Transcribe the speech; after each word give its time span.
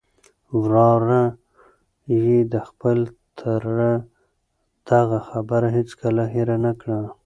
وراره 0.59 1.23
یې 2.23 2.37
د 2.53 2.55
خپل 2.67 2.97
تره 3.39 3.91
دغه 4.89 5.19
خبره 5.29 5.67
هیڅکله 5.77 6.23
هېره 6.33 6.57
نه 6.65 6.73
کړه. 6.79 6.99